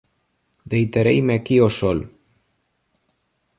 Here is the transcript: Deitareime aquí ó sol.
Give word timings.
Deitareime 0.71 1.33
aquí 1.37 1.55
ó 1.67 1.69
sol. 1.79 1.99